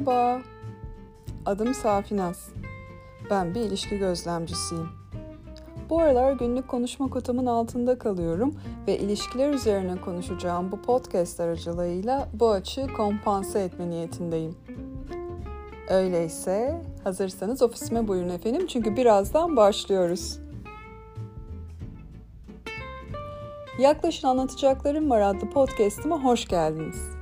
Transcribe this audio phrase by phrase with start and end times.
[0.00, 0.40] Merhaba,
[1.46, 2.48] adım Safinaz.
[3.30, 4.88] Ben bir ilişki gözlemcisiyim.
[5.90, 8.54] Bu aralar günlük konuşma kotamın altında kalıyorum
[8.86, 14.56] ve ilişkiler üzerine konuşacağım bu podcast aracılığıyla bu açığı kompanse etme niyetindeyim.
[15.88, 20.38] Öyleyse hazırsanız ofisime buyurun efendim çünkü birazdan başlıyoruz.
[23.78, 27.19] Yaklaşın Anlatacaklarım Var adlı podcast'ime hoş geldiniz.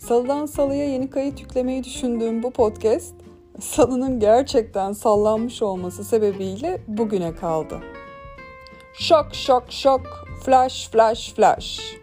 [0.00, 3.14] Salıdan salıya yeni kayıt yüklemeyi düşündüğüm bu podcast,
[3.60, 7.80] salının gerçekten sallanmış olması sebebiyle bugüne kaldı.
[8.94, 10.00] Şok şok şok,
[10.44, 11.96] flash flash flash.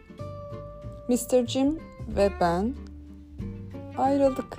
[1.09, 1.47] Mr.
[1.47, 1.79] Jim
[2.15, 2.75] ve ben
[3.97, 4.57] ayrıldık.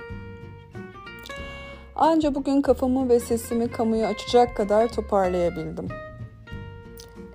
[1.95, 5.87] Anca bugün kafamı ve sesimi kamuya açacak kadar toparlayabildim.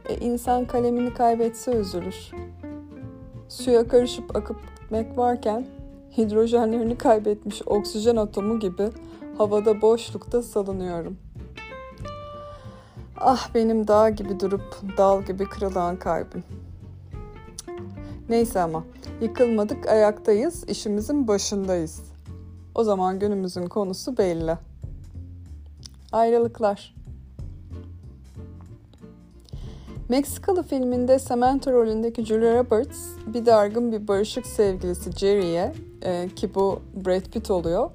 [0.08, 2.30] E, insan kalemini kaybetse üzülür.
[3.48, 5.66] Suya karışıp akıp gitmek varken
[6.16, 8.90] hidrojenlerini kaybetmiş oksijen atomu gibi
[9.38, 11.18] havada boşlukta salınıyorum.
[13.20, 16.44] Ah benim dağ gibi durup dal gibi kırılan kalbim.
[18.28, 18.84] Neyse ama
[19.20, 22.02] yıkılmadık ayaktayız, işimizin başındayız.
[22.74, 24.58] O zaman günümüzün konusu belli.
[26.12, 26.94] Ayrılıklar.
[30.14, 36.82] Meksikalı filminde Samantha rolündeki Julia Roberts bir dargın bir barışık sevgilisi Jerry'e e, ki bu
[37.06, 37.90] Brad Pitt oluyor.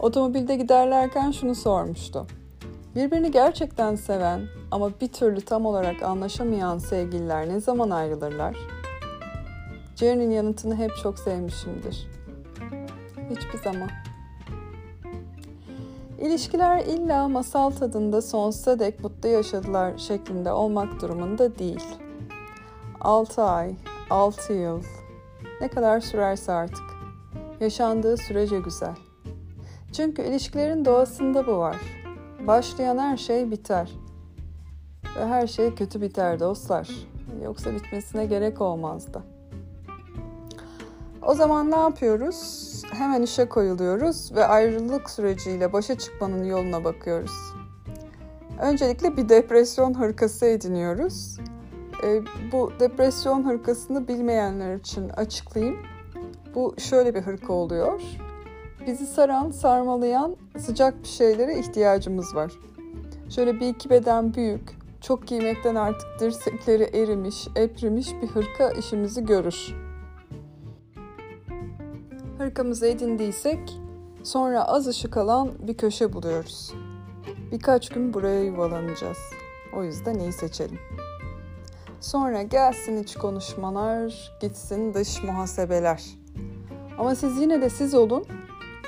[0.00, 2.26] Otomobilde giderlerken şunu sormuştu.
[2.94, 4.40] Birbirini gerçekten seven
[4.70, 8.56] ama bir türlü tam olarak anlaşamayan sevgililer ne zaman ayrılırlar?
[9.96, 12.06] Jerry'nin yanıtını hep çok sevmişimdir.
[13.30, 13.88] Hiçbir zaman.
[16.26, 21.84] İlişkiler illa masal tadında sonsuza dek mutlu yaşadılar şeklinde olmak durumunda değil.
[23.00, 23.74] 6 ay,
[24.10, 24.82] 6 yıl,
[25.60, 26.84] ne kadar sürerse artık.
[27.60, 28.94] Yaşandığı sürece güzel.
[29.92, 31.76] Çünkü ilişkilerin doğasında bu var.
[32.46, 33.90] Başlayan her şey biter.
[35.16, 36.88] Ve her şey kötü biter dostlar.
[37.44, 39.22] Yoksa bitmesine gerek olmazdı.
[41.22, 42.36] O zaman ne yapıyoruz?
[42.92, 47.54] Hemen işe koyuluyoruz ve ayrılık süreciyle başa çıkmanın yoluna bakıyoruz.
[48.60, 51.38] Öncelikle bir depresyon hırkası ediniyoruz.
[52.04, 55.76] E, bu depresyon hırkasını bilmeyenler için açıklayayım.
[56.54, 58.00] Bu şöyle bir hırka oluyor.
[58.86, 62.52] Bizi saran, sarmalayan sıcak bir şeylere ihtiyacımız var.
[63.30, 69.85] Şöyle bir iki beden büyük, çok giymekten artık dirsekleri erimiş, eprimiş bir hırka işimizi görür.
[72.38, 73.80] Hırkamızı edindiysek
[74.22, 76.74] sonra az ışık alan bir köşe buluyoruz.
[77.52, 79.18] Birkaç gün buraya yuvalanacağız.
[79.76, 80.78] O yüzden iyi seçelim.
[82.00, 86.04] Sonra gelsin iç konuşmalar, gitsin dış muhasebeler.
[86.98, 88.24] Ama siz yine de siz olun.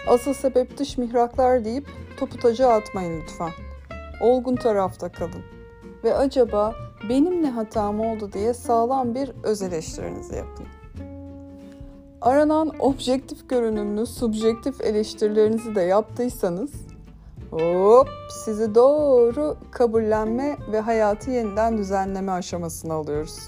[0.08, 1.86] Asıl sebep dış mihraklar deyip
[2.18, 3.52] topu taca atmayın lütfen.
[4.22, 5.42] Olgun tarafta kalın.
[6.04, 6.74] Ve acaba
[7.08, 10.66] benim ne hatam oldu diye sağlam bir öz eleştirinizi yapın.
[12.20, 16.70] Aranan objektif görünümlü subjektif eleştirilerinizi de yaptıysanız
[17.50, 18.08] hop
[18.44, 23.38] sizi doğru kabullenme ve hayatı yeniden düzenleme aşamasına alıyoruz.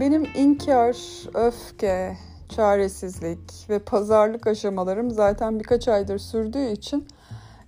[0.00, 0.96] Benim inkar,
[1.34, 2.16] öfke,
[2.48, 7.08] çaresizlik ve pazarlık aşamalarım zaten birkaç aydır sürdüğü için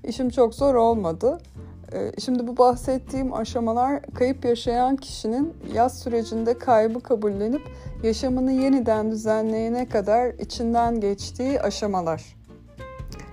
[0.05, 1.39] işim çok zor olmadı.
[1.97, 7.63] Ee, şimdi bu bahsettiğim aşamalar kayıp yaşayan kişinin yaz sürecinde kaybı kabullenip
[8.03, 12.37] yaşamını yeniden düzenleyene kadar içinden geçtiği aşamalar.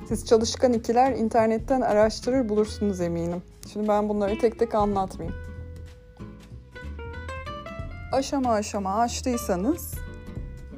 [0.07, 3.41] Siz çalışkan ikiler internetten araştırır bulursunuz eminim.
[3.73, 5.39] Şimdi ben bunları tek tek anlatmayayım.
[8.11, 9.93] Aşama aşama açtıysanız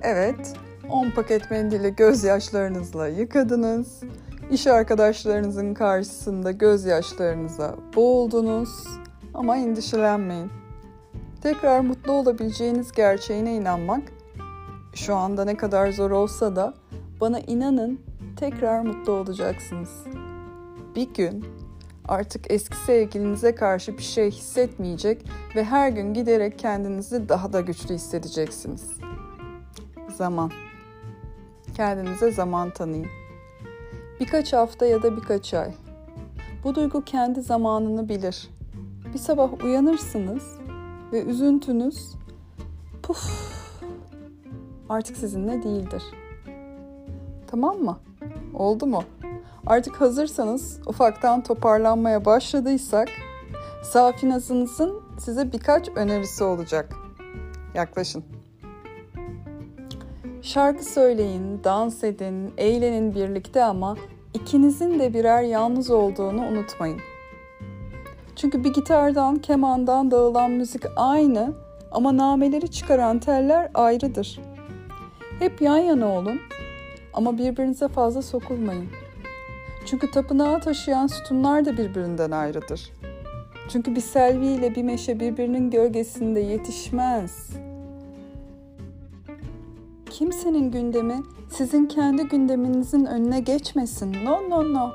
[0.02, 0.54] evet
[0.90, 4.02] 10 paket mendili gözyaşlarınızla yıkadınız.
[4.52, 8.88] İş arkadaşlarınızın karşısında gözyaşlarınıza boğuldunuz
[9.34, 10.52] ama endişelenmeyin.
[11.42, 14.04] Tekrar mutlu olabileceğiniz gerçeğine inanmak
[14.94, 16.74] şu anda ne kadar zor olsa da
[17.22, 18.00] bana inanın
[18.40, 20.04] tekrar mutlu olacaksınız.
[20.96, 21.46] Bir gün
[22.08, 25.26] artık eski sevgilinize karşı bir şey hissetmeyecek
[25.56, 28.92] ve her gün giderek kendinizi daha da güçlü hissedeceksiniz.
[30.18, 30.52] Zaman.
[31.76, 33.25] Kendinize zaman tanıyın.
[34.20, 35.74] Birkaç hafta ya da birkaç ay.
[36.64, 38.50] Bu duygu kendi zamanını bilir.
[39.14, 40.44] Bir sabah uyanırsınız
[41.12, 42.16] ve üzüntünüz
[43.04, 43.32] puf
[44.90, 46.04] artık sizinle değildir.
[47.48, 48.00] Tamam mı?
[48.54, 49.04] Oldu mu?
[49.66, 53.10] Artık hazırsanız ufaktan toparlanmaya başladıysak
[53.84, 56.96] Safinaz'ınızın size birkaç önerisi olacak.
[57.74, 58.35] Yaklaşın.
[60.46, 63.98] Şarkı söyleyin, dans edin, eğlenin birlikte ama
[64.34, 67.00] ikinizin de birer yalnız olduğunu unutmayın.
[68.36, 71.54] Çünkü bir gitardan, kemandan dağılan müzik aynı
[71.92, 74.40] ama nameleri çıkaran teller ayrıdır.
[75.40, 76.40] Hep yan yana olun
[77.14, 78.88] ama birbirinize fazla sokulmayın.
[79.86, 82.92] Çünkü tapınağı taşıyan sütunlar da birbirinden ayrıdır.
[83.70, 87.65] Çünkü bir selvi ile bir meşe birbirinin gölgesinde yetişmez.
[90.16, 94.14] Kimsenin gündemi sizin kendi gündeminizin önüne geçmesin.
[94.26, 94.92] No no no.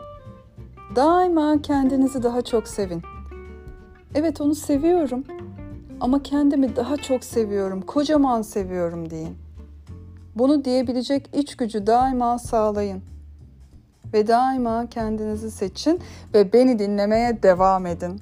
[0.96, 3.02] Daima kendinizi daha çok sevin.
[4.14, 5.24] Evet onu seviyorum
[6.00, 9.36] ama kendimi daha çok seviyorum, kocaman seviyorum deyin.
[10.34, 13.02] Bunu diyebilecek iç gücü daima sağlayın.
[14.12, 16.00] Ve daima kendinizi seçin
[16.34, 18.20] ve beni dinlemeye devam edin.